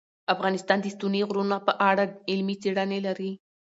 [0.33, 3.31] افغانستان د ستوني غرونه په اړه علمي څېړنې لري.